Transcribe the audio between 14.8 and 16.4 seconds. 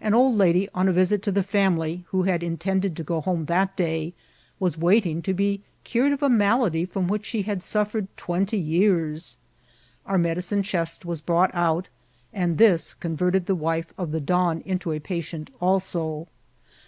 a patient also.